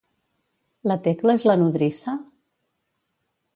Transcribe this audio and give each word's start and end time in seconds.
La 0.91 0.97
Tecla 1.09 1.35
és 1.41 1.45
la 1.51 1.57
nodrissa? 1.65 2.17